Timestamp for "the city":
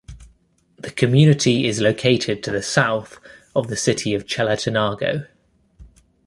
3.67-4.15